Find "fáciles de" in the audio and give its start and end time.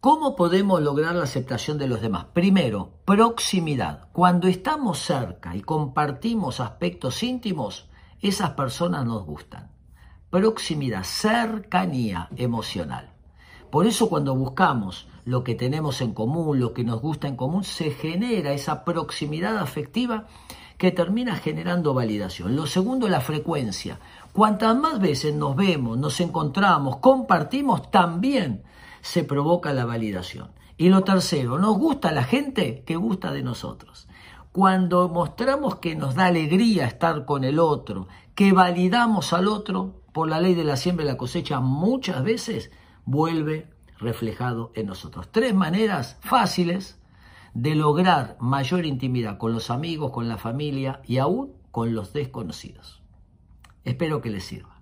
46.20-47.74